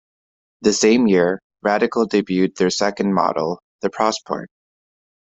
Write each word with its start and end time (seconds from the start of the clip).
The 0.61 0.73
same 0.73 1.05
year, 1.05 1.39
Radical 1.61 2.07
debuted 2.09 2.55
their 2.55 2.71
second 2.71 3.13
model, 3.13 3.59
the 3.81 3.91
Prosport. 3.91 4.47